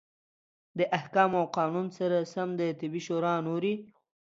[0.77, 3.73] د احکامو او قانون سره سم د طبي شورا نورې